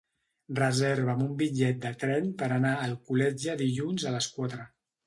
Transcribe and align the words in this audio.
Reserva'm 0.59 1.21
un 1.25 1.35
bitllet 1.43 1.79
de 1.85 1.93
tren 2.05 2.35
per 2.41 2.51
anar 2.59 2.75
a 2.79 2.83
Alcoletge 2.91 3.61
dilluns 3.65 4.09
a 4.13 4.17
les 4.19 4.35
quatre. 4.39 4.69